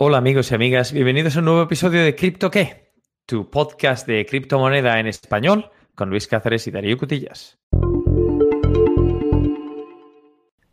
[0.00, 2.92] Hola amigos y amigas, bienvenidos a un nuevo episodio de Crypto qué,
[3.26, 7.58] tu podcast de criptomoneda en español con Luis Cáceres y Darío Cutillas.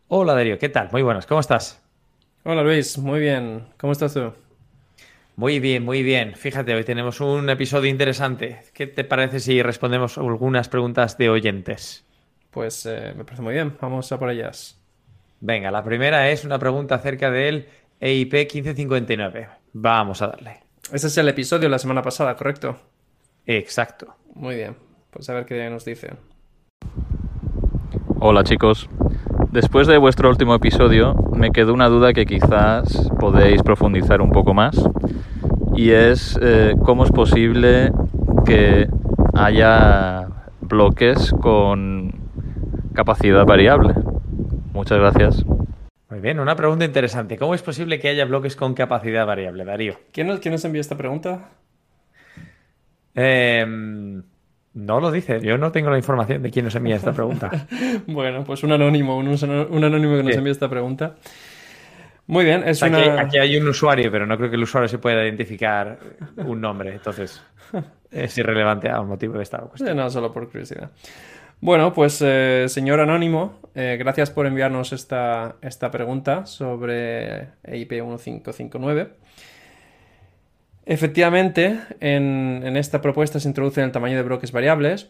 [0.06, 0.90] Hola Darío, ¿qué tal?
[0.92, 1.82] Muy buenas, ¿cómo estás?
[2.44, 4.32] Hola Luis, muy bien, ¿cómo estás tú?
[5.34, 6.36] Muy bien, muy bien.
[6.36, 8.60] Fíjate, hoy tenemos un episodio interesante.
[8.72, 12.06] ¿Qué te parece si respondemos algunas preguntas de oyentes?
[12.52, 14.80] Pues eh, me parece muy bien, vamos a por ellas.
[15.40, 17.68] Venga, la primera es una pregunta acerca del
[18.00, 19.48] EIP 1559.
[19.72, 20.60] Vamos a darle.
[20.92, 22.76] Ese es el episodio de la semana pasada, ¿correcto?
[23.46, 24.14] Exacto.
[24.34, 24.76] Muy bien,
[25.10, 26.16] pues a ver qué nos dicen.
[28.20, 28.88] Hola chicos.
[29.50, 34.52] Después de vuestro último episodio me quedó una duda que quizás podéis profundizar un poco
[34.52, 34.76] más
[35.74, 37.92] y es eh, cómo es posible
[38.44, 38.88] que
[39.34, 40.28] haya
[40.60, 42.14] bloques con
[42.94, 43.94] capacidad variable.
[44.72, 45.44] Muchas gracias.
[46.16, 47.36] Muy bien, una pregunta interesante.
[47.36, 50.00] ¿Cómo es posible que haya bloques con capacidad variable, Darío?
[50.12, 51.50] ¿Quién nos, quién nos envía esta pregunta?
[53.14, 54.22] Em,
[54.72, 57.50] no lo dice, yo no tengo la información de quién nos envía esta pregunta.
[58.06, 61.16] bueno, pues un anónimo, un, un anónimo que nos envía esta pregunta.
[62.28, 63.20] Muy bien, es aquí, una...
[63.20, 65.98] aquí hay un usuario, pero no creo que el usuario se pueda identificar
[66.38, 67.44] un nombre, entonces
[68.10, 69.94] es irrelevante al motivo de esta cuestión.
[69.94, 70.90] No, solo por curiosidad.
[71.60, 79.08] Bueno, pues eh, señor Anónimo, eh, gracias por enviarnos esta, esta pregunta sobre EIP 1559.
[80.84, 85.08] Efectivamente, en, esta propuesta se introduce el tamaño de bloques variables.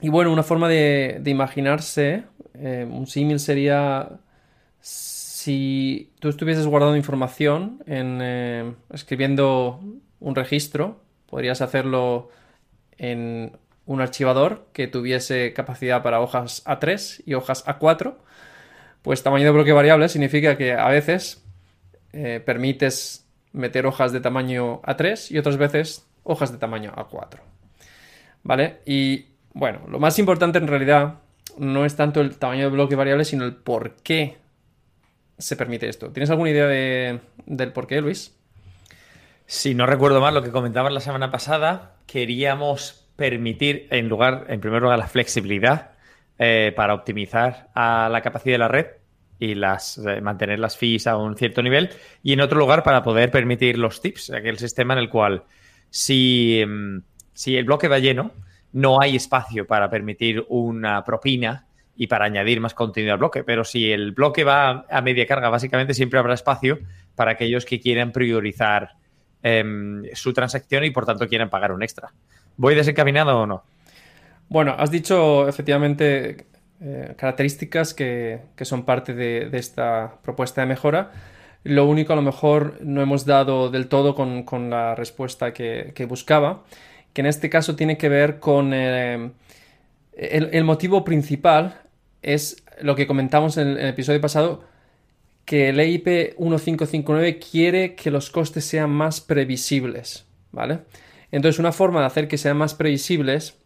[0.00, 2.24] Y bueno, una forma de, imaginarse,
[2.54, 4.18] eh, un símil sería
[4.80, 9.80] si tú estuvieses guardando información en escribiendo
[10.18, 12.30] un registro, podrías hacerlo
[12.98, 13.52] en
[13.86, 18.14] un archivador que tuviese capacidad para hojas A3 y hojas A4,
[19.02, 21.44] pues tamaño de bloque variable significa que a veces
[22.12, 27.38] eh, permites meter hojas de tamaño A3 y otras veces hojas de tamaño A4.
[28.42, 28.80] ¿Vale?
[28.84, 31.20] Y bueno, lo más importante en realidad
[31.56, 34.36] no es tanto el tamaño de bloque variable, sino el por qué
[35.38, 36.10] se permite esto.
[36.10, 38.36] ¿Tienes alguna idea de, del por qué, Luis?
[39.46, 44.60] Si no recuerdo mal lo que comentabas la semana pasada, queríamos permitir, en, lugar, en
[44.60, 45.92] primer lugar, la flexibilidad
[46.38, 48.86] eh, para optimizar la capacidad de la red
[49.38, 51.90] y las, eh, mantener las fees a un cierto nivel.
[52.22, 55.44] Y en otro lugar, para poder permitir los tips, aquel sistema en el cual
[55.90, 56.98] si, mm,
[57.32, 58.32] si el bloque va lleno,
[58.72, 61.66] no hay espacio para permitir una propina
[61.96, 63.44] y para añadir más contenido al bloque.
[63.44, 66.78] Pero si el bloque va a media carga, básicamente siempre habrá espacio
[67.14, 68.96] para aquellos que quieran priorizar
[69.42, 72.12] em, su transacción y por tanto quieran pagar un extra.
[72.56, 73.64] ¿Voy desencaminado o no?
[74.48, 76.46] Bueno, has dicho efectivamente
[76.80, 81.10] eh, características que, son parte de, esta propuesta de mejora.
[81.64, 86.64] Lo único, a lo mejor, no hemos dado del todo con, la respuesta que, buscaba,
[87.12, 89.30] que en este caso tiene que ver con eh,
[90.16, 91.80] el, motivo principal,
[92.22, 94.62] es lo que comentamos en el episodio pasado,
[95.44, 100.80] que el EIP 1559 quiere que los costes sean más previsibles, ¿vale?
[101.30, 103.58] Entonces, una forma de hacer que sean más previsibles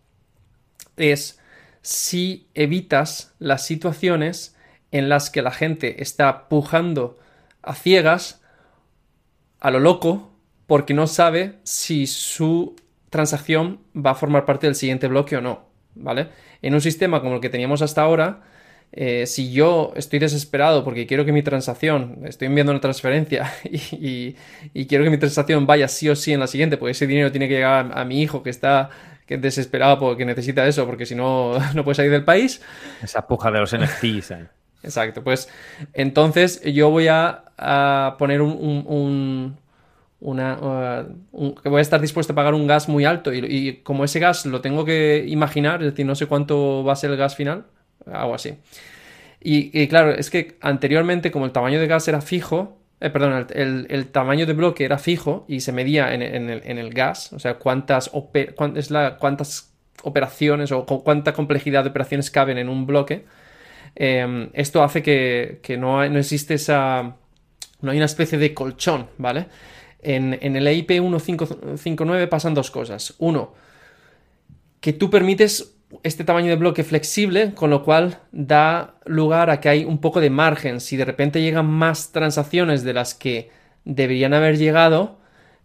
[0.97, 1.41] es
[1.83, 4.57] si evitas las situaciones
[4.91, 7.19] en las que la gente está pujando
[7.63, 8.43] a ciegas,
[9.61, 10.33] a lo loco,
[10.67, 12.77] porque no sabe si su
[13.11, 16.29] transacción va a formar parte del siguiente bloque o no, ¿vale?
[16.63, 18.43] En un sistema como el que teníamos hasta ahora,
[18.93, 24.35] eh, si yo estoy desesperado porque quiero que mi transacción, estoy enviando una transferencia y,
[24.87, 27.49] quiero que mi transacción vaya sí o sí en la siguiente, porque ese dinero tiene
[27.49, 28.91] que llegar a, mi hijo que está
[29.29, 32.61] desesperado porque necesita eso, porque si no, no puede salir del país.
[33.01, 34.31] Esa puja de los NFTs.
[34.33, 34.47] Eh.
[34.83, 35.49] Exacto, pues
[35.93, 37.45] entonces yo voy a,
[38.19, 39.57] poner un,
[40.21, 43.77] una, uh, que voy a estar dispuesto a pagar un gas muy alto y, y,
[43.83, 47.11] como ese gas lo tengo que imaginar, es decir, no sé cuánto va a ser
[47.11, 47.67] el gas final,
[48.07, 48.55] algo así.
[49.43, 54.07] Y, claro, es que anteriormente, como el tamaño de gas era fijo, eh, perdón, el,
[54.09, 58.11] tamaño de bloque era fijo y se medía en, el, gas, o sea, cuántas,
[58.91, 63.25] la, cuántas operaciones o cuánta complejidad de operaciones caben en un bloque.
[63.95, 67.17] Em, esto hace que, no, no, existe esa.
[67.81, 69.47] No hay una especie de colchón, ¿vale?
[70.03, 73.15] En, en el EIP 1559 pasan dos cosas.
[73.19, 73.55] Uno,
[74.81, 79.69] que tú permites este tamaño de bloque flexible, con lo cual da lugar a que
[79.69, 80.81] hay un poco de margen.
[80.81, 83.51] Si de repente llegan más transacciones de las que
[83.85, 85.19] deberían haber llegado,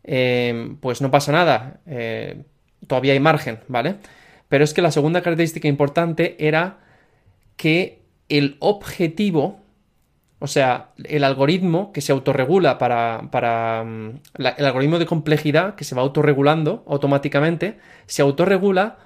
[0.04, 1.80] eh, pues no pasa nada.
[1.86, 2.44] Eh,
[2.88, 3.95] todavía hay margen, ¿vale?
[4.50, 6.80] Pero es que la segunda característica importante era
[7.57, 9.62] que el objetivo
[10.39, 15.86] O sea, el algoritmo que se autorregula para, para mm, el algoritmo de complejidad que
[15.86, 18.98] se va autorregulando automáticamente, se autorregula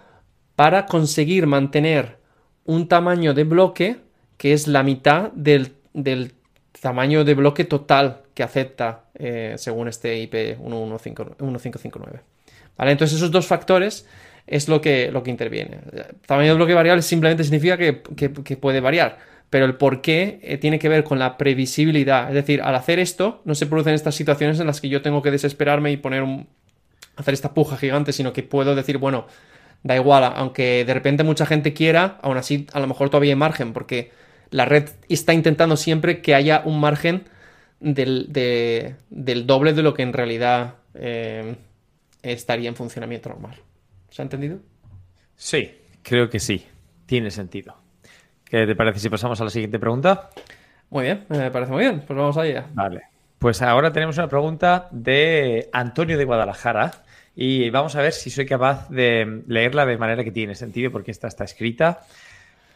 [0.60, 2.18] para conseguir mantener
[2.66, 4.02] un tamaño de bloque
[4.36, 5.72] que es la mitad del,
[6.82, 12.20] tamaño de bloque total que acepta eh, según este IP 1559.
[12.76, 12.92] ¿Vale?
[12.92, 14.06] Entonces esos dos factores
[14.48, 15.80] es lo que, lo que interviene.
[16.26, 18.02] tamaño de bloque variable simplemente significa que,
[18.44, 19.18] que puede variar
[19.50, 22.28] pero el por qué eh, tiene que ver con la previsibilidad.
[22.28, 25.22] Es decir, al hacer esto, no se producen estas situaciones en las que yo tengo
[25.22, 26.48] que desesperarme y poner un,
[27.20, 29.26] hacer esta puja gigante, sino que puedo decir, bueno,
[29.84, 33.40] da igual, aunque de repente mucha gente quiera, aún así a lo mejor todavía hay
[33.40, 34.12] margen, porque
[34.52, 37.26] la red está intentando siempre que haya un margen
[37.80, 38.32] del,
[39.10, 41.56] del doble de lo que en realidad eh,
[42.24, 43.56] estaría en funcionamiento normal.
[44.10, 44.60] ¿Se ha entendido?
[45.36, 45.72] Sí,
[46.04, 46.66] creo que sí.
[47.06, 47.76] Tiene sentido.
[48.44, 50.30] ¿Qué te parece si pasamos a la siguiente pregunta?
[50.90, 52.04] Muy bien, me parece muy bien.
[52.06, 52.68] Pues vamos allá.
[52.74, 53.04] Vale.
[53.38, 56.92] Pues ahora tenemos una pregunta de Antonio de Guadalajara
[57.42, 61.12] y vamos a ver si soy capaz de leerla de manera que tiene sentido porque
[61.12, 62.02] esta está escrita.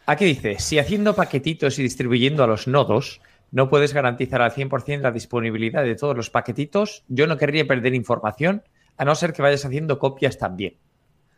[0.06, 3.20] Aquí dice, si haciendo paquetitos y distribuyendo a los nodos
[3.50, 7.94] no puedes garantizar al 100% la disponibilidad de todos los paquetitos, yo no querría perder
[7.94, 8.62] información
[8.96, 10.76] a no ser que vayas haciendo copias también.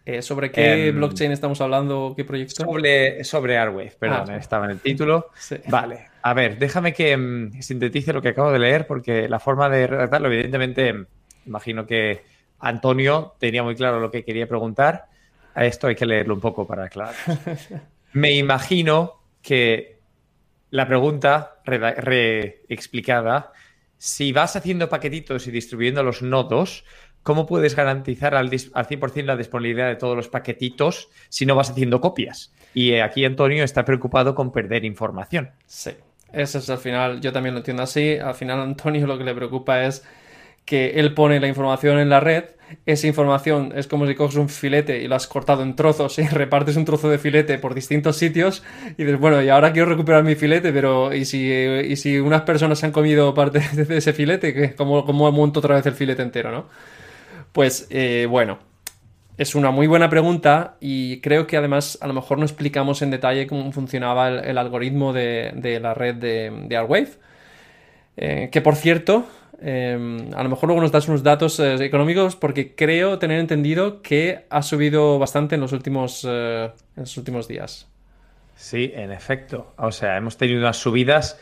[0.04, 2.14] Eh, ¿Sobre qué em, blockchain estamos hablando?
[2.16, 2.64] ¿Qué proyecto?
[2.64, 5.30] Sobre, sobre Arwave, perdón, ah, estaba en el título.
[5.66, 9.68] Vale, a ver, déjame que em, sintetice lo que acabo de leer porque la forma
[9.68, 11.06] de redactarlo, evidentemente, em,
[11.44, 15.06] imagino que Antonio tenía muy claro lo que quería preguntar.
[15.54, 17.14] A esto hay que leerlo un poco para aclarar.
[18.12, 19.98] Me imagino que
[20.70, 23.52] la pregunta reexplicada,
[23.98, 26.84] si vas haciendo paquetitos y distribuyendo los nodos,
[27.22, 32.00] ¿cómo puedes garantizar al, 100% la disponibilidad de todos los paquetitos si no vas haciendo
[32.00, 32.52] copias?
[32.74, 35.50] Y aquí Antonio está preocupado con perder información.
[35.66, 35.92] Sí,
[36.32, 38.16] eso es al final, yo también lo entiendo así.
[38.18, 40.04] Al final Antonio lo que le preocupa es
[40.66, 42.44] que él pone la información en la red,
[42.84, 46.22] esa información es como si coges un filete y lo has cortado en trozos y
[46.26, 48.62] repartes un trozo de filete por distintos sitios
[48.98, 52.42] y dices, bueno, y ahora quiero recuperar mi filete, pero ¿y si, y si unas
[52.42, 54.74] personas han comido parte de ese filete?
[54.74, 56.66] ¿Cómo, ¿Cómo monto otra vez el filete entero, no?
[57.52, 58.58] Pues eh, bueno,
[59.38, 63.10] es una muy buena pregunta y creo que además a lo mejor no explicamos en
[63.10, 67.10] detalle cómo funcionaba el, algoritmo de, la red de, de Arwave.
[68.18, 69.26] Eh, que por cierto,
[69.60, 74.02] em, a lo mejor luego nos das unos datos eh, económicos porque creo tener entendido
[74.02, 77.88] que ha subido bastante en los últimos, en los últimos días.
[78.54, 79.74] Sí, en efecto.
[79.76, 81.38] O sea, hemos tenido unas subidas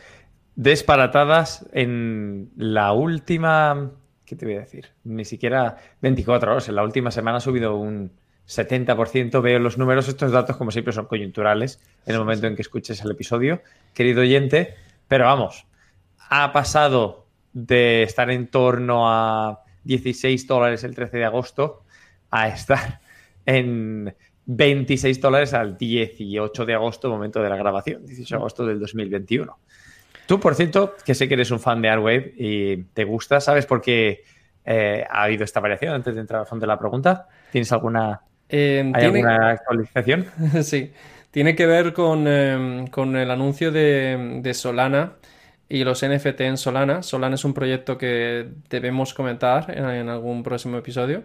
[0.55, 3.91] desparatadas en la última
[4.25, 4.87] ¿qué te voy a decir?
[5.03, 6.67] Ni siquiera 24 horas.
[6.67, 8.11] En la última semana ha subido un
[8.47, 9.41] 70%.
[9.41, 10.07] Veo los números.
[10.07, 13.61] Estos datos, como siempre, son coyunturales en el momento en que escuches el episodio,
[13.93, 14.75] querido oyente.
[15.07, 15.67] Pero vamos,
[16.29, 17.24] ha pasado
[17.55, 21.83] de estar en torno a 16 dólares el 13 de agosto
[22.29, 22.99] a estar
[23.45, 24.13] en
[24.45, 29.57] 26 dólares al 18 de agosto, momento de la grabación, 18 de agosto del 2021.
[30.27, 33.65] Tú, por cierto, que sé que eres un fan de Arwave y te gusta, ¿sabes
[33.65, 34.23] por qué
[34.65, 37.29] eh, ha habido esta variación antes de entrar al fondo de la pregunta?
[37.51, 40.25] ¿Tienes alguna, em, alguna actualización?
[40.61, 40.91] sí,
[41.31, 42.85] tiene que ver con, em,
[43.15, 45.13] el anuncio de, Solana
[45.67, 47.03] y los NFT en Solana.
[47.03, 51.23] Solana es un proyecto que debemos comentar en algún próximo episodio.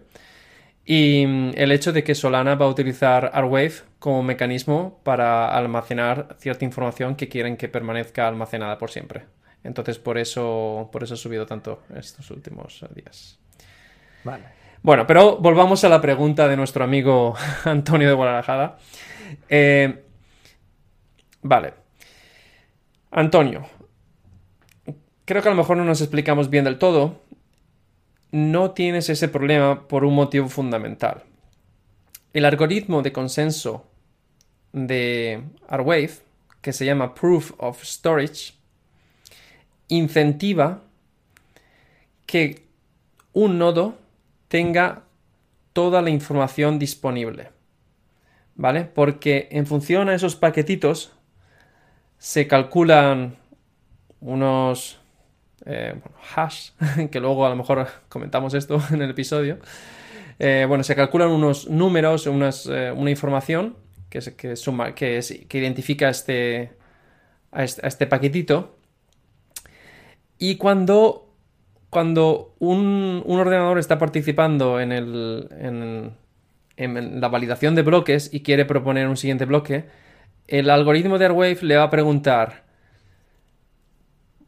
[0.84, 6.36] Y mm, el hecho de que Solana va a utilizar Arwave como mecanismo para almacenar
[6.38, 9.26] cierta información que quieren que permanezca almacenada por siempre.
[9.62, 13.38] Entonces, por eso, por eso ha subido tanto estos últimos días.
[14.24, 14.44] Vale.
[14.82, 17.34] Bueno, pero volvamos a la pregunta de nuestro amigo
[17.64, 18.78] Antonio de Guadalajara.
[19.48, 20.02] Eh,
[21.42, 21.74] vale.
[23.10, 23.66] Antonio,
[25.30, 27.20] creo que a lo mejor no nos explicamos bien del todo,
[28.32, 31.22] no tienes ese problema por un motivo fundamental.
[32.32, 33.86] El algoritmo de consenso
[34.72, 36.10] de Arwave,
[36.60, 38.54] que se llama Proof of Storage,
[39.86, 40.82] incentiva
[42.26, 42.64] que
[43.32, 43.96] un nodo
[44.48, 45.04] tenga
[45.72, 47.50] toda la información disponible.
[48.56, 48.82] ¿Vale?
[48.82, 51.12] Porque en función a esos paquetitos
[52.18, 53.36] se calculan
[54.20, 54.99] unos
[55.66, 55.94] eh,
[56.34, 56.70] hash,
[57.10, 59.58] que luego a lo mejor comentamos esto en el episodio.
[60.38, 63.76] Eh, bueno, se calculan unos números, eh, una información
[64.08, 65.20] que, que, suma, que,
[65.52, 66.72] identifica este,
[67.52, 68.78] a, este, paquetito.
[70.38, 71.34] Y cuando,
[71.90, 76.14] cuando un, ordenador está participando en, el, en,
[76.78, 79.84] en la validación de bloques y quiere proponer un siguiente bloque,
[80.48, 82.64] el algoritmo de Airwave le va a preguntar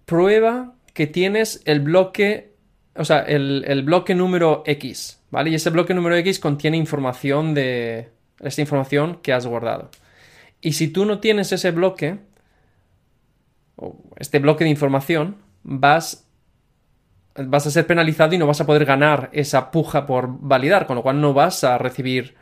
[0.06, 2.54] prueba que tienes el bloque,
[2.94, 5.50] o sea, el, el bloque número X, ¿vale?
[5.50, 9.90] Y ese bloque número X contiene información de esta información que has guardado.
[10.60, 12.18] Y si tú no tienes ese bloque,
[13.76, 16.28] o este bloque de información, vas,
[17.36, 20.96] vas a ser penalizado y no vas a poder ganar esa puja por validar, con
[20.96, 22.36] lo cual no vas a recibir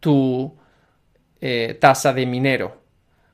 [0.00, 0.56] tu
[1.40, 2.82] eh, tasa de minero.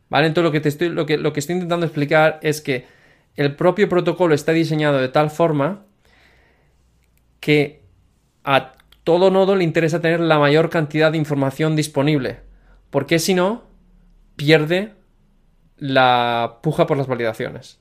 [0.08, 0.26] ¿Vale?
[0.26, 2.84] Entonces lo que, te estoy, lo, que, lo que estoy intentando explicar es que
[3.36, 5.84] el propio protocolo está diseñado de tal forma
[7.40, 7.82] que
[8.44, 8.72] a
[9.04, 12.40] todo nodo le interesa tener la mayor cantidad de información disponible,
[12.90, 13.64] porque si no,
[14.36, 14.92] pierde
[15.76, 17.80] la puja por las validaciones.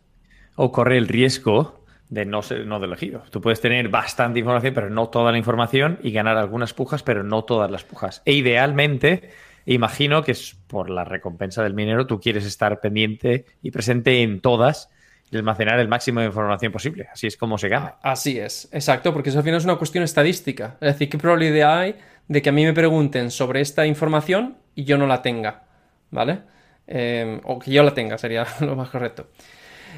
[0.55, 3.23] O corre el riesgo de no ser no de elegido.
[3.29, 7.23] Tú puedes tener bastante información, pero no toda la información, y ganar algunas pujas, pero
[7.23, 8.21] no todas las pujas.
[8.25, 9.29] E idealmente,
[9.65, 14.41] imagino que es por la recompensa del minero, tú quieres estar pendiente y presente en
[14.41, 14.89] todas
[15.31, 17.07] y almacenar el máximo de información posible.
[17.11, 17.95] Así es como se gana.
[18.03, 20.75] Así es, exacto, porque eso al final es una cuestión estadística.
[20.81, 21.95] Es decir, ¿qué probabilidad hay
[22.27, 25.63] de que a mí me pregunten sobre esta información y yo no la tenga?
[26.11, 26.41] ¿Vale?
[26.85, 29.27] Eh, o que yo la tenga, sería lo más correcto.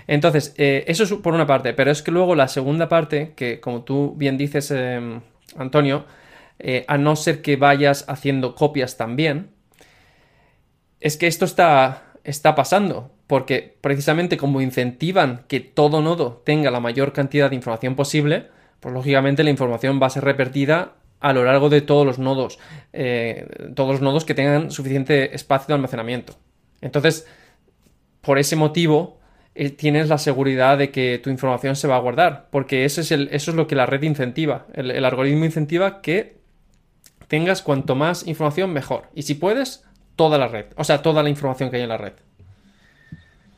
[0.05, 3.59] Entonces, eh, eso es por una parte, pero es que luego la segunda parte, que
[3.59, 5.19] como tú bien dices, eh,
[5.57, 6.05] Antonio,
[6.87, 9.49] a no ser que vayas haciendo copias también,
[11.01, 16.79] es que esto está, está pasando porque precisamente como incentivan que todo nodo tenga la
[16.79, 18.47] mayor cantidad de información posible,
[18.79, 22.59] pues lógicamente la información va a ser repetida a lo largo de todos los nodos,
[22.91, 26.35] eh, todos los nodos que tengan suficiente espacio de almacenamiento.
[26.81, 27.25] Entonces,
[28.19, 29.19] por ese motivo,
[29.55, 33.11] eh, tienes la seguridad de que tu información se va a guardar, porque eso es,
[33.11, 34.67] eso es lo que la red incentiva.
[34.73, 36.43] el algoritmo incentiva que
[37.27, 39.09] tengas cuanto más información, mejor.
[39.15, 41.97] Y si puedes, toda la red, o sea, toda la información que hay en la
[41.97, 42.13] red.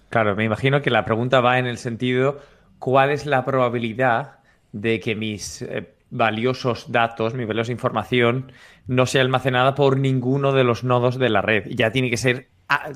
[0.09, 2.39] Claro, me imagino que la pregunta va en el sentido,
[2.79, 4.39] ¿cuál es la probabilidad
[4.71, 8.51] de que mis eh, valiosos datos, mi valiosa información,
[8.87, 11.65] no sea almacenada por ninguno de los nodos de la red?
[11.69, 12.47] Ya tiene que ser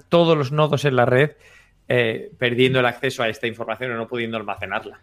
[0.07, 1.31] todos los nodos en la red
[1.87, 5.01] eh, perdiendo el acceso a esta información o no pudiendo almacenarla.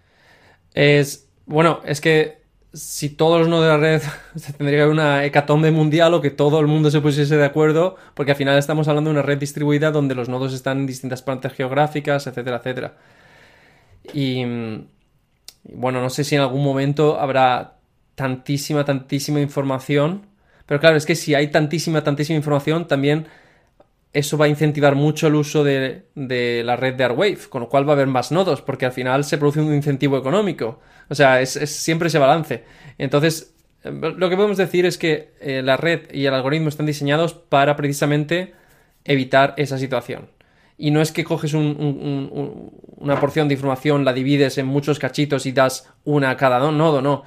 [0.72, 2.45] Es, bueno, es que
[2.76, 4.02] si todos los nodos de la red
[4.37, 8.33] se tendría una hecatombe mundial o que todo el mundo se pusiese de acuerdo, porque
[8.33, 11.52] al final estamos hablando de una red distribuida donde los nodos están en distintas partes
[11.54, 12.95] geográficas, etcétera, etcétera.
[14.12, 14.45] Y,
[15.64, 17.78] bueno, no sé si en algún momento habrá
[18.14, 20.26] tantísima, tantísima información,
[20.66, 23.26] pero claro, es que si hay tantísima, tantísima información, también
[24.16, 27.87] eso va a incentivar mucho el uso de, la red de Airwave, con lo cual
[27.87, 30.80] va a haber más nodos, porque al final se produce un incentivo económico.
[31.11, 32.64] O sea, es, siempre ese balance.
[32.96, 33.54] Entonces,
[33.85, 37.76] lo que podemos decir es que eh, la red y el algoritmo están diseñados para
[37.76, 38.54] precisamente
[39.04, 40.30] evitar esa situación.
[40.78, 45.52] Y no es que coges una porción de información, la divides en muchos cachitos y
[45.52, 47.25] das una a cada nodo, no.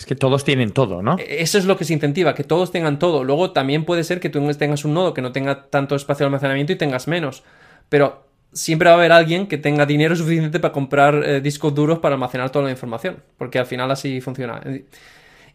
[0.00, 1.18] Es que todos tienen todo, ¿no?
[1.18, 3.22] E-, eso es lo que se incentiva, que todos tengan todo.
[3.22, 6.28] Luego también puede ser que tú tengas un nodo que no tenga tanto espacio de
[6.28, 7.44] almacenamiento y tengas menos.
[7.90, 11.98] Pero siempre va a haber alguien que tenga dinero suficiente para comprar eh, discos duros
[11.98, 13.22] para almacenar toda la información.
[13.36, 14.62] Porque al final así funciona.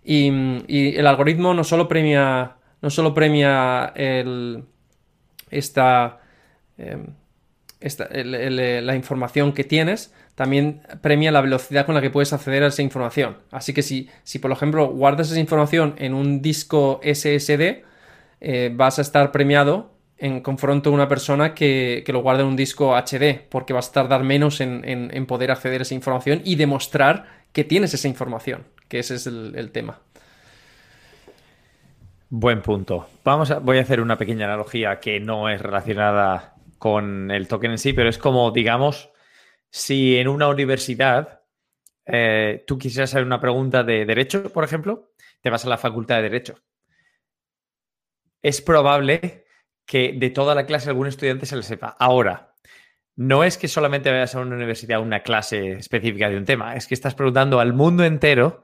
[0.03, 0.27] Y,
[0.95, 2.57] el algoritmo no solo premia.
[2.83, 4.63] No solo premia el,
[5.49, 6.19] esta,
[6.77, 7.07] em,
[7.81, 12.81] la información que tienes, también premia la velocidad con la que puedes acceder a esa
[12.81, 13.37] información.
[13.51, 17.83] Así que si, si por ejemplo, guardas esa información en un disco SSD,
[18.41, 22.55] eh, vas a estar premiado en confronto a una persona que, lo guarda en un
[22.55, 27.25] disco HD, porque vas a tardar menos en, poder acceder a esa información y demostrar
[27.51, 29.99] que tienes esa información, que ese es el, tema.
[32.29, 33.07] Buen punto.
[33.23, 37.71] Vamos a, voy a hacer una pequeña analogía que no es relacionada con el token
[37.71, 39.09] en sí, pero es como, digamos,
[39.75, 41.41] si en una universidad
[42.05, 46.15] eh, tú quisieras hacer una pregunta de derecho, por ejemplo, te vas a la facultad
[46.15, 46.55] de derecho.
[48.41, 49.43] Es probable
[49.85, 51.93] que de toda la clase algún estudiante se le sepa.
[51.99, 52.55] Ahora,
[53.17, 56.87] no es que solamente vayas a una universidad una clase específica de un tema, es
[56.87, 58.63] que estás preguntando al mundo entero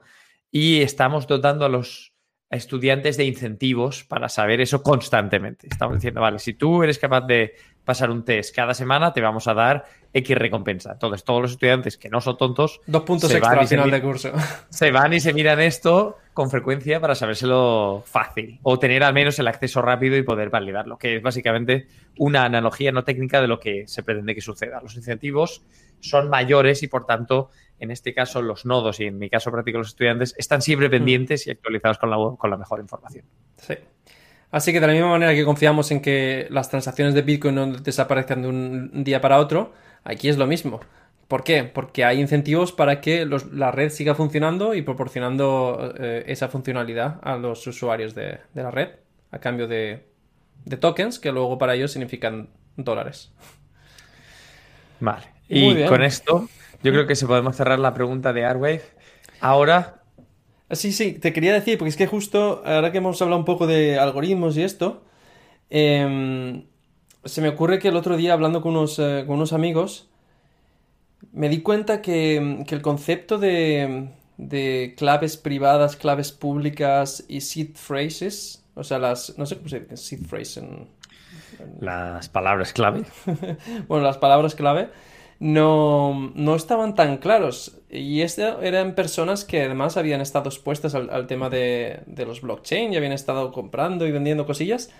[0.50, 2.14] y estamos dotando a los
[2.48, 5.68] estudiantes de incentivos para saber eso constantemente.
[5.70, 7.54] Estamos diciendo, vale, si tú eres capaz de
[7.84, 10.92] pasar un test cada semana, te vamos a dar X recompensa.
[10.92, 12.80] Entonces, todos los estudiantes que no son tontos.
[12.86, 14.32] Dos puntos extra al final de curso.
[14.70, 18.58] Se van y se miran esto con frecuencia para sabérselo fácil.
[18.62, 20.98] O tener al menos el acceso rápido y poder validarlo.
[20.98, 24.80] Que es básicamente una analogía no técnica de lo que se pretende que suceda.
[24.82, 25.62] Los incentivos
[26.00, 29.78] son mayores y, por tanto, en este caso, los nodos y en mi caso práctico
[29.78, 30.90] los estudiantes están siempre mm.
[30.90, 33.24] pendientes y actualizados con la, con la mejor información.
[33.56, 33.74] Sí.
[34.52, 37.66] Así que de la misma manera que confiamos en que las transacciones de Bitcoin no
[37.66, 39.72] desaparezcan de un día para otro,
[40.04, 40.80] aquí es lo mismo.
[41.26, 41.64] ¿Por qué?
[41.64, 47.36] Porque hay incentivos para que la red siga funcionando y proporcionando eh, esa funcionalidad a
[47.38, 48.90] los usuarios de, la red
[49.30, 50.04] a cambio de,
[50.78, 53.32] tokens que luego para ellos significan dólares.
[55.00, 55.24] Vale.
[55.48, 56.48] y con esto
[56.82, 58.82] yo creo que se podemos cerrar la pregunta de Airwave.
[59.40, 60.01] Ahora...
[60.72, 63.66] Sí, sí, te quería decir, porque es que justo ahora que hemos hablado un poco
[63.66, 65.02] de algoritmos y esto,
[65.68, 66.64] em,
[67.24, 70.08] se me ocurre que el otro día hablando con unos, eh, con unos amigos,
[71.32, 74.08] me di cuenta que, el concepto de,
[74.96, 79.96] claves privadas, claves públicas y seed phrases, o sea, las, no sé cómo se dice
[79.96, 80.88] seed phrase en...
[81.80, 83.04] Las palabras clave.
[83.88, 84.88] bueno, las palabras clave
[85.42, 87.78] no, estaban tan claros.
[87.90, 92.92] Y esto eran personas que además habían estado expuestas al, tema de, de, los blockchain
[92.92, 94.90] y habían estado comprando y vendiendo cosillas.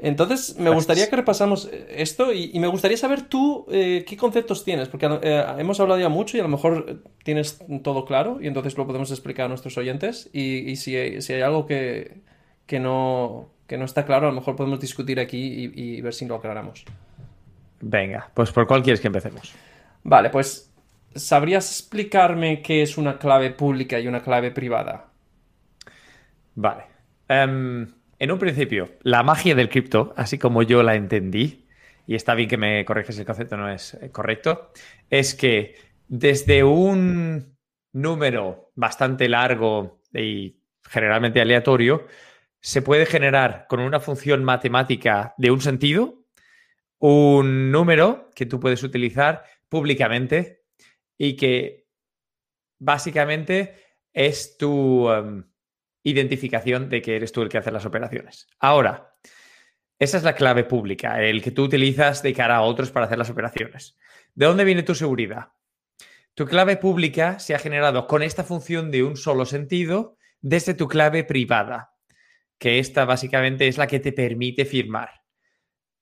[0.00, 4.88] Entonces, me gustaría que repasamos esto y, me gustaría saber tú eh, qué conceptos tienes,
[4.88, 8.76] porque eh, hemos hablado ya mucho y a lo mejor tienes todo claro y entonces
[8.78, 12.20] lo podemos explicar a nuestros oyentes y, si, hay, algo que,
[12.70, 16.84] no, no está claro, a lo mejor podemos discutir aquí y, ver si lo aclaramos.
[17.80, 19.54] Venga, pues ¿por cuál quieres que empecemos?
[20.02, 20.72] Vale, pues
[21.14, 25.12] ¿sabrías explicarme qué es una clave pública y una clave privada?
[26.54, 26.84] Vale.
[27.28, 27.86] Em,
[28.18, 31.66] en un principio, la magia del cripto, así como yo la entendí,
[32.06, 34.72] y está bien que me corriges el concepto, no es eh, correcto,
[35.10, 35.76] es que
[36.08, 37.56] desde un
[37.92, 40.58] número bastante largo y
[40.88, 42.06] generalmente aleatorio,
[42.60, 46.17] se puede generar con una función matemática de un sentido
[46.98, 50.64] un número que tú puedes utilizar públicamente
[51.16, 51.88] y que
[52.78, 53.74] básicamente
[54.12, 55.44] es tu, em,
[56.02, 58.48] identificación de que eres tú el que hace las operaciones.
[58.58, 59.16] Ahora,
[59.98, 63.18] esa es la clave pública, el que tú utilizas de cara a otros para hacer
[63.18, 63.98] las operaciones.
[64.34, 65.52] ¿De dónde viene tu seguridad?
[66.34, 70.86] Tu clave pública se ha generado con esta función de un solo sentido desde tu
[70.86, 71.94] clave privada,
[72.58, 75.17] que esta básicamente es la que te permite firmar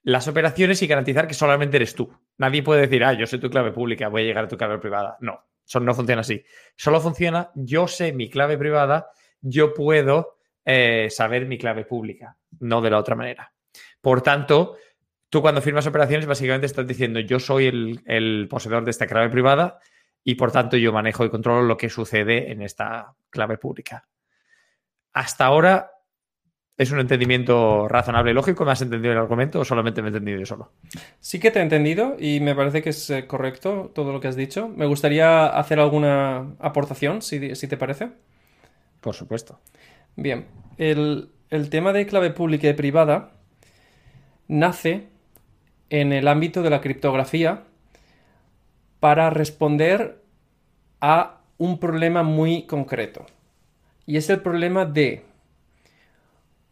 [0.07, 2.09] las operaciones y garantizar que solamente eres tú.
[2.39, 4.79] Nadie puede decir, ah, yo soy tu clave pública, voy a llegar a tu clave
[4.79, 5.17] privada.
[5.21, 6.45] No, eso no funciona así.
[6.77, 12.81] Solo funciona, yo sé mi clave privada yo puedo eh, saber mi clave pública, no
[12.81, 13.53] de la otra manera.
[14.01, 14.77] Por tanto,
[15.29, 19.81] tú cuando firmas operaciones básicamente estás diciendo yo soy el, poseedor de esta clave privada
[20.23, 24.09] y por tanto yo manejo y controlo lo que sucede en esta clave pública.
[25.13, 25.91] Hasta ahora
[26.79, 28.65] es un entendimiento razonable y lógico.
[28.65, 30.73] ¿Me has entendido el argumento o solamente me he entendido yo solo?
[31.21, 34.29] Sí que te he entendido y me parece que es eh, correcto todo lo que
[34.29, 34.69] has dicho.
[34.69, 38.11] Me gustaría hacer alguna aportación, si, si te parece.
[39.01, 39.61] Por supuesto.
[40.17, 40.47] Bien,
[40.79, 41.31] el,
[41.71, 43.33] tema de clave pública y privada
[44.49, 45.09] nace
[45.91, 47.65] en el ámbito de la criptografía
[49.01, 50.23] para responder
[51.01, 53.27] a un problema muy concreto.
[54.07, 55.25] Y es el problema de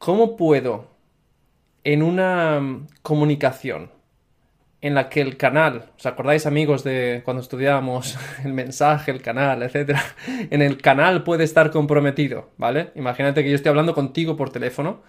[0.05, 0.91] cómo puedo
[1.83, 2.61] en una
[3.01, 3.91] comunicación
[4.83, 9.63] en la que el canal, ¿os acordáis amigos de cuando estudiábamos el mensaje, el canal,
[9.63, 10.05] etcétera?
[10.51, 12.91] En el canal puede estar comprometido, ¿vale?
[12.97, 15.01] Imagínate que yo estoy hablando contigo por teléfono.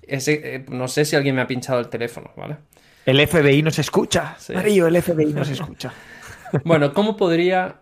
[0.00, 2.56] Ese, eh, no sé si alguien me ha pinchado el teléfono, ¿vale?
[3.04, 4.38] El FBI nos escucha.
[4.54, 5.92] Mario, el FBI nos escucha.
[6.64, 7.80] bueno, ¿cómo podría,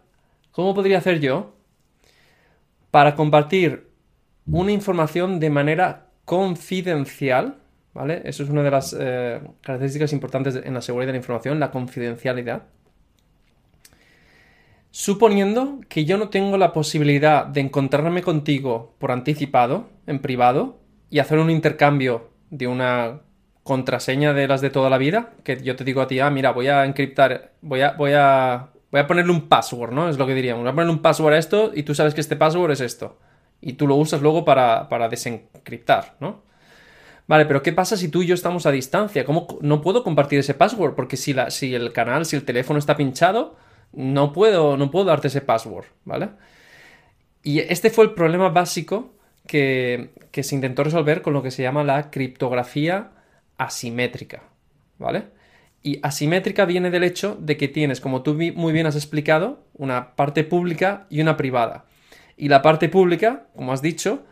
[0.51, 1.55] ¿cómo podría hacer yo
[2.91, 3.89] para compartir
[4.47, 7.57] una información de manera confidencial
[7.93, 8.23] ¿vale?
[8.25, 11.71] Eso es una de las eh, características importantes en la seguridad de la información, la
[11.71, 12.63] confidencialidad.
[14.93, 20.79] Suponiendo que yo no tengo la posibilidad de encontrarme contigo por anticipado, en privado,
[21.11, 23.21] y hacer un intercambio de una
[23.63, 26.53] contraseña de las de toda la vida, que yo te digo a ti, ah, mira,
[26.53, 30.09] voy a encriptar, voy a, voy a, voy a ponerle un password, ¿no?
[30.09, 32.21] Es lo que diríamos, voy a ponerle un password a esto y tú sabes que
[32.21, 33.19] este password es esto.
[33.61, 36.43] Y tú lo usas luego para, para desencriptar, ¿no?
[37.31, 39.25] Vale, pero ¿qué pasa si tú y yo estamos a distancia?
[39.25, 40.95] ¿Cómo no puedo compartir ese password?
[40.95, 43.57] Porque si, la, si el canal, si el teléfono está pinchado,
[43.93, 46.31] no puedo, no puedo darte ese password, ¿vale?
[47.45, 49.15] Y este fue el problema básico
[49.47, 53.13] que, que se intentó resolver con lo que se llama la criptografía
[53.59, 54.43] asimétrica,
[54.99, 55.27] ¿vale?
[55.83, 60.17] Y asimétrica viene del hecho de que tienes, como tú muy bien has explicado, una
[60.17, 61.85] parte pública y una privada.
[62.41, 64.25] Y la parte pública, como has dicho,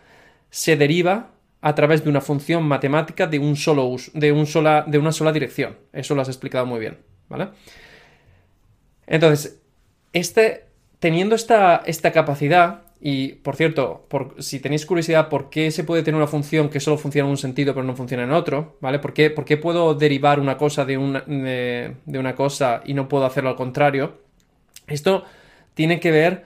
[0.48, 4.82] se deriva a través de una función matemática de, un solo uso, de, un sola,
[4.86, 5.76] de una sola dirección.
[5.92, 6.96] Eso lo has explicado muy bien,
[7.28, 7.48] ¿vale?
[9.06, 9.60] Entonces,
[10.14, 10.64] este,
[11.00, 16.02] teniendo esta, esta capacidad, y por cierto, por, si tenéis curiosidad por qué se puede
[16.02, 19.00] tener una función que solo funciona en un sentido pero no funciona en otro, ¿vale?
[19.00, 23.56] ¿Por qué, puedo derivar una cosa de de una cosa y no puedo hacerlo al
[23.56, 24.22] contrario?
[24.86, 25.24] Esto
[25.74, 26.44] tiene que ver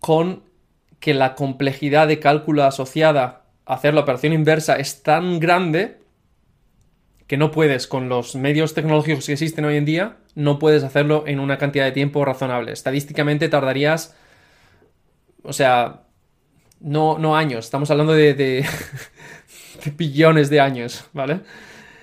[0.00, 0.50] con
[1.02, 5.98] que la complejidad de cálculo asociada a hacer la operación inversa es tan grande
[7.26, 11.24] que no puedes, con los medios tecnológicos que existen hoy en día, no puedes hacerlo
[11.26, 12.70] en una cantidad de tiempo razonable.
[12.70, 14.16] Estadísticamente tardarías,
[15.42, 16.02] o sea,
[16.78, 18.64] no, no años, estamos hablando de, de,
[19.96, 21.40] billones de años, ¿vale?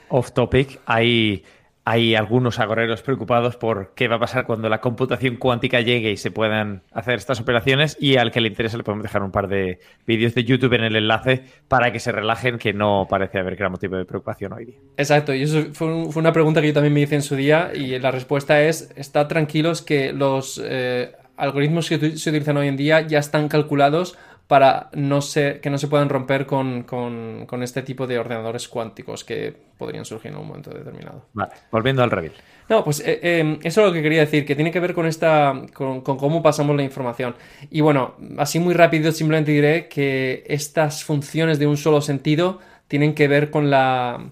[0.09, 1.45] Off topic, hay
[1.89, 6.17] hay algunos agoreros preocupados por qué va a pasar cuando la computación cuántica llegue y
[6.17, 9.47] se puedan hacer estas operaciones y al que le interese le podemos dejar un par
[9.47, 13.56] de vídeos de YouTube en el enlace para que se relajen, que no parece haber
[13.56, 14.75] gran motivo de preocupación hoy día.
[14.97, 17.97] Exacto, y eso fue, una pregunta que yo también me hice en su día y
[17.97, 23.02] la respuesta es, está tranquilos que los eh, algoritmos que se utilizan hoy en día
[23.02, 24.15] ya están calculados
[24.49, 30.05] para no que no se puedan romper con, este tipo de ordenadores cuánticos que podrían
[30.05, 31.27] surgir en un momento determinado.
[31.33, 32.31] Vale, volviendo al Revit.
[32.67, 35.05] No, pues eh, eh, eso es lo que quería decir, que tiene que ver con
[35.05, 37.35] esta, con, cómo pasamos la información.
[37.69, 42.57] Y bueno, así muy rápido simplemente diré que estas funciones de un solo sentido
[42.88, 44.31] tienen que ver con la,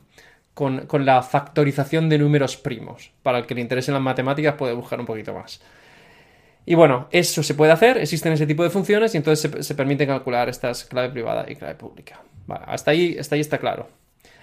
[0.55, 3.11] con, con la factorización de números primos.
[3.21, 5.61] Para el que le interese las matemáticas puede buscar un poquito más.
[6.69, 10.05] Y bueno, eso se puede hacer, existen ese tipo de funciones y entonces se, permite
[10.05, 12.21] calcular estas clave privada y clave pública.
[12.65, 13.87] hasta, ahí, hasta ahí está claro.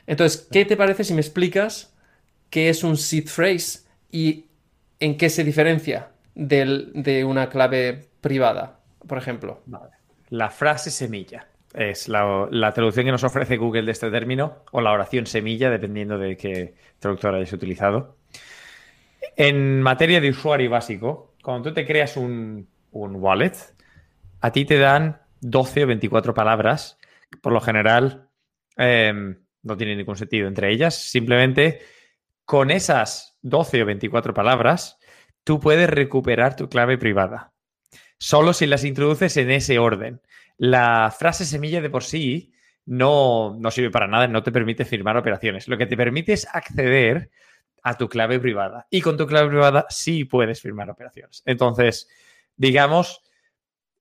[0.06, 1.94] Entonces, ¿qué te parece si me explicas
[2.48, 4.46] qué es un seed phrase y
[5.00, 9.60] en qué se diferencia de una clave privada, por ejemplo?
[10.30, 14.80] La frase semilla es la, la, traducción que nos ofrece Google de este término, o
[14.80, 18.16] la oración semilla, dependiendo de qué traductor hayas utilizado.
[19.36, 23.52] En materia de usuario básico, cuando tú te creas un, wallet,
[24.40, 26.98] a ti te dan 12 o 24 palabras.
[27.42, 28.30] Por lo general,
[28.76, 30.94] em, no tiene ningún sentido entre ellas.
[30.94, 31.80] Simplemente
[32.46, 34.98] con esas 12 o 24 palabras,
[35.44, 37.52] tú puedes recuperar tu clave privada.
[38.18, 40.22] Solo si las introduces en ese orden.
[40.56, 42.54] La frase semilla de por sí
[42.86, 45.68] no, no sirve para nada, no te permite firmar operaciones.
[45.68, 47.30] Lo que te permite es acceder
[47.84, 48.86] a tu clave privada.
[48.90, 51.42] Y con tu clave privada sí puedes firmar operaciones.
[51.44, 52.08] Entonces,
[52.56, 53.22] digamos,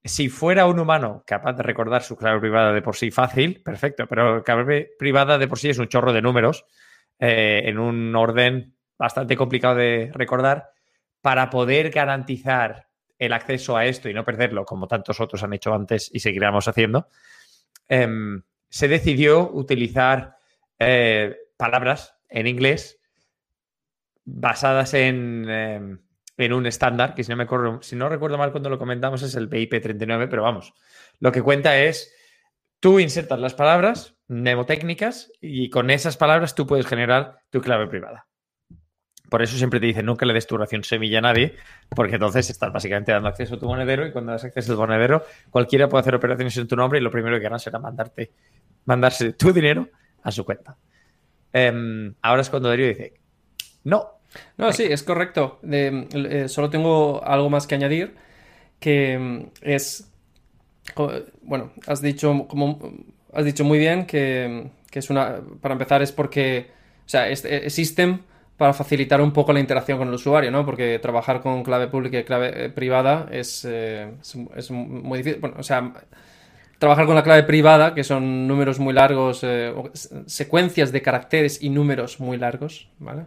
[0.02, 4.06] si fuera un humano capaz de recordar su clave privada de por sí fácil, perfecto,
[4.06, 6.64] pero clave privada de por sí es un chorro de números
[7.18, 10.70] eh, en un orden bastante complicado de recordar.
[11.20, 15.74] Para poder garantizar el acceso a esto y no perderlo, como tantos otros han hecho
[15.74, 17.08] antes y seguiremos haciendo,
[17.88, 20.36] em, se decidió utilizar
[20.78, 22.98] eh, palabras en inglés
[24.24, 25.98] basadas en, em,
[26.36, 27.46] en un estándar, que si no, me
[27.82, 30.74] si no recuerdo mal cuando lo comentamos es el BIP 39, pero vamos,
[31.20, 32.12] lo que cuenta es,
[32.80, 38.26] tú insertas las palabras mnemotécnicas y con esas palabras tú puedes generar tu clave privada.
[39.30, 41.56] Por eso siempre te dicen nunca le des tu oración semilla a nadie,
[41.88, 45.24] porque entonces estás básicamente dando acceso a tu monedero y cuando das acceso al monedero,
[45.50, 48.32] cualquiera puede hacer operaciones en tu nombre y lo primero que harán será mandarte,
[48.84, 49.88] mandarse tu dinero
[50.22, 50.76] a su cuenta.
[51.52, 53.14] Em, ahora es cuando Darío dice,
[53.84, 54.14] no.
[54.56, 55.58] No, sí, es correcto.
[55.70, 58.14] Eh, solo tengo algo más que añadir,
[58.80, 60.10] que mm, es,
[61.42, 62.78] bueno, has dicho, como,
[63.32, 66.70] has dicho muy bien que, es una, para empezar es porque,
[67.04, 68.22] o sea, existen
[68.56, 70.64] para facilitar un poco la interacción con el usuario, ¿no?
[70.64, 74.12] Porque trabajar con clave pública y clave eh, privada es, eh,
[74.56, 75.40] es, muy difícil.
[75.40, 75.92] Bueno, o sea,
[76.78, 79.44] trabajar con la clave privada, que son números muy largos,
[80.26, 83.24] secuencias de caracteres y números muy largos, ¿vale?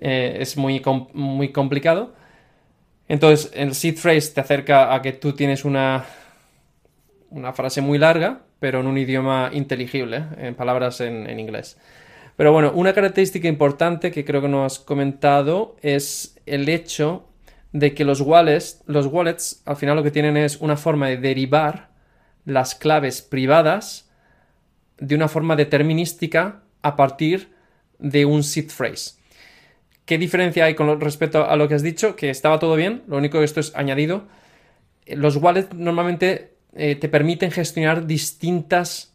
[0.00, 0.82] Eh, es muy,
[1.12, 2.14] muy complicado.
[3.08, 6.04] Entonces, el seed phrase te acerca a que tú tienes una,
[7.30, 11.78] una frase muy larga, pero en un idioma inteligible, en palabras en, inglés.
[12.36, 17.28] Pero bueno, una característica importante que creo que no has comentado es el hecho
[17.72, 21.16] de que los wallets, los wallets al final lo que tienen es una forma de
[21.18, 21.90] derivar
[22.44, 24.10] las claves privadas
[24.98, 27.52] de una forma determinística a partir
[27.98, 29.17] de un seed phrase.
[30.08, 32.16] ¿Qué diferencia hay con respecto a lo que has dicho?
[32.16, 34.22] Que estaba todo bien, lo único que esto es añadido.
[35.04, 39.14] Los wallets normalmente eh, te permiten gestionar distintas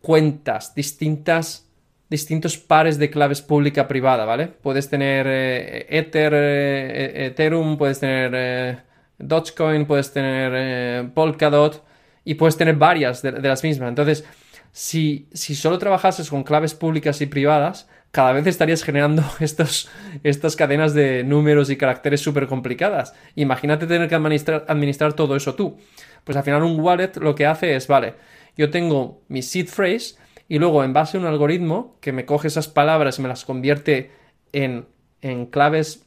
[0.00, 1.68] cuentas, distintas,
[2.08, 4.46] distintos pares de claves pública-privada, ¿vale?
[4.46, 8.78] Puedes tener eh, Ether, eh, Ethereum, puedes tener
[9.18, 11.84] Dogecoin, puedes tener Polkadot
[12.24, 13.90] y puedes tener varias de, las mismas.
[13.90, 14.24] Entonces,
[14.72, 20.94] si, si solo trabajases con claves públicas y privadas, cada vez estarías generando estas cadenas
[20.94, 23.14] de números y caracteres súper complicadas.
[23.34, 25.76] Imagínate tener que administrar, administrar todo eso tú.
[26.24, 28.14] Pues al final un wallet lo que hace es, vale,
[28.56, 30.16] yo tengo mi seed phrase
[30.48, 33.44] y luego en base a un algoritmo que me coge esas palabras y me las
[33.44, 34.10] convierte
[34.52, 34.86] en,
[35.20, 36.06] en claves,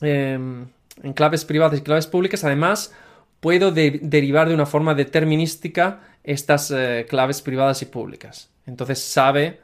[0.00, 0.66] em,
[1.02, 2.92] en claves privadas y claves públicas, además
[3.40, 8.50] puedo derivar de una forma determinística estas eh, claves privadas y públicas.
[8.66, 9.60] Entonces sabe,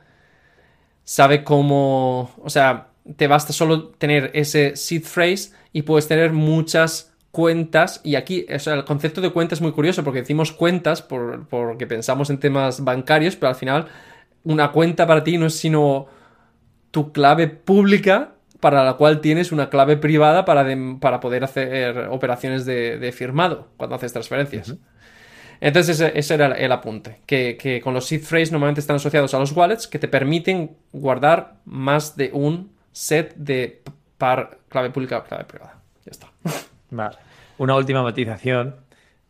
[1.06, 7.14] sabe cómo, o sea, te basta solo tener ese seed phrase y puedes tener muchas
[7.30, 8.00] cuentas.
[8.02, 11.86] Y aquí, o sea, el concepto de cuenta es muy curioso porque decimos cuentas porque
[11.86, 13.86] pensamos en temas bancarios, pero al final
[14.42, 16.08] una cuenta para ti no es sino
[16.90, 20.66] tu clave pública para la cual tienes una clave privada para,
[21.00, 24.74] para poder hacer operaciones de, firmado cuando haces transferencias.
[25.60, 29.52] Entonces ese, era el apunte, que, con los seed phrase normalmente están asociados a los
[29.52, 33.82] wallets que te permiten guardar más de un set de
[34.18, 35.80] par clave pública o clave privada.
[36.04, 36.28] Ya está.
[36.90, 37.16] Vale.
[37.58, 38.76] Una última matización.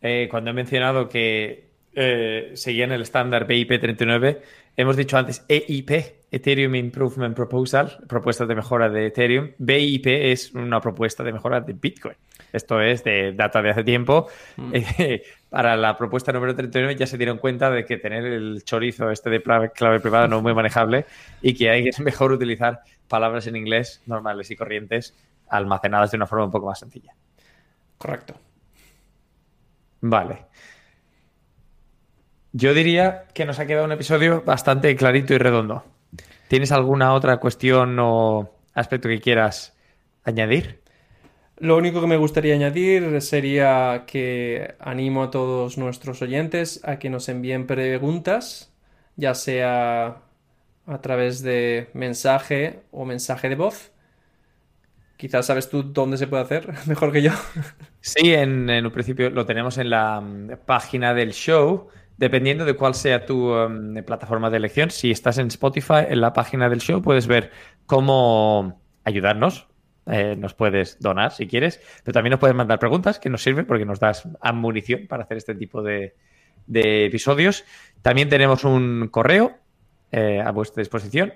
[0.02, 4.42] Eh, cuando he mencionado que eh, seguían el estándar BIP 39,
[4.76, 5.90] hemos dicho antes EIP,
[6.30, 9.52] Ethereum Improvement Proposal, propuestas de mejora de Ethereum.
[9.58, 12.16] BIP es una propuesta de mejora de Bitcoin.
[12.56, 14.28] Esto es de data de hace tiempo.
[14.56, 14.74] Mm.
[14.74, 19.10] Eh, para la propuesta número 39 ya se dieron cuenta de que tener el chorizo
[19.10, 21.06] este de clave privada no es muy manejable
[21.42, 25.14] y que hay que mejor utilizar palabras en inglés normales y corrientes
[25.48, 27.14] almacenadas de una forma un poco más sencilla.
[27.98, 28.34] Correcto.
[30.00, 30.46] Vale.
[32.52, 35.84] Yo diría que nos ha quedado un episodio bastante clarito y redondo.
[36.48, 39.76] ¿Tienes alguna otra cuestión o aspecto que quieras
[40.24, 40.85] añadir?
[41.58, 47.08] Lo único que me gustaría añadir sería que animo a todos nuestros oyentes a que
[47.08, 48.74] nos envíen preguntas,
[49.16, 50.18] ya sea
[50.86, 53.90] a través de mensaje o mensaje de voz.
[55.16, 57.32] Quizás sabes tú dónde se puede hacer mejor que yo.
[58.00, 61.88] Sí, en, un principio lo tenemos en la mm, página del show
[62.18, 66.32] dependiendo de cuál sea tu um, plataforma de elección, si estás en Spotify, en la
[66.32, 67.50] página del show puedes ver
[67.86, 69.68] cómo ayudarnos.
[70.08, 73.66] Eh, nos puedes donar si quieres, pero también nos puedes mandar preguntas que nos sirven
[73.66, 74.22] porque nos das
[74.54, 76.14] munición para hacer este tipo de,
[76.68, 77.64] episodios.
[78.02, 79.56] También tenemos un correo
[80.12, 81.32] eh, a vuestra disposición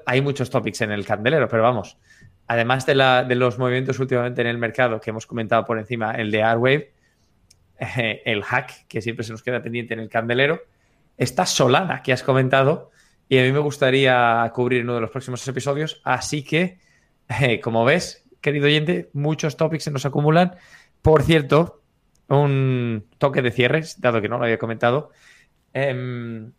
[0.07, 1.99] hay muchos topics en el candelero, pero vamos,
[2.47, 2.95] además de,
[3.35, 6.93] los movimientos últimamente en el mercado que hemos comentado por encima, el de Airwave,
[7.79, 10.63] eh, el hack que siempre se nos queda pendiente en el candelero,
[11.17, 12.91] esta Solana que has comentado
[13.29, 16.01] y a mí me gustaría cubrir en uno de los próximos episodios.
[16.05, 16.79] Así que,
[17.41, 20.57] eh, como ves, querido oyente, muchos topics se nos acumulan.
[21.03, 21.83] Por cierto,
[22.29, 25.11] un toque de cierres, dado que no lo había comentado.
[25.73, 26.53] Em,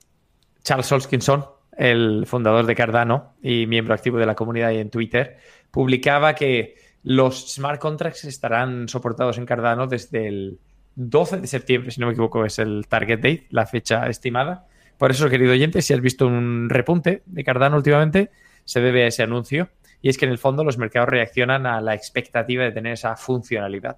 [0.63, 1.45] Charles Hoskinson,
[1.77, 5.37] el fundador de Cardano y miembro activo de la comunidad y en Twitter,
[5.71, 10.59] publicaba que los smart contracts estarán soportados en Cardano desde el
[10.95, 14.65] 12 de septiembre, si no me equivoco, es el target date, la fecha estimada.
[14.97, 18.31] Por eso, querido oyente, si has visto un repunte de Cardano últimamente,
[18.65, 19.69] se debe a ese anuncio.
[20.01, 23.15] Y es que en el fondo los mercados reaccionan a la expectativa de tener esa
[23.15, 23.97] funcionalidad.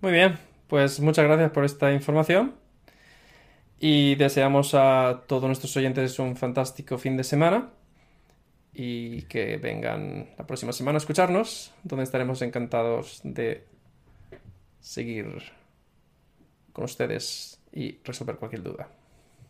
[0.00, 2.54] Muy bien, pues muchas gracias por esta información.
[3.84, 7.70] Y deseamos a todos nuestros oyentes un fantástico fin de semana
[8.72, 13.66] y que vengan la próxima semana a escucharnos, donde estaremos encantados de
[14.78, 15.42] seguir
[16.72, 18.88] con ustedes y resolver cualquier duda.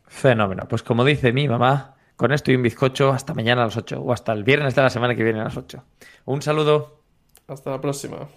[0.06, 0.66] Fenómeno.
[0.66, 4.00] Pues como dice mi mamá, con esto y un bizcocho, hasta mañana a las 8
[4.00, 5.84] o hasta el viernes de la semana que viene a las 8.
[6.24, 7.02] Un saludo.
[7.48, 8.28] Hasta la próxima.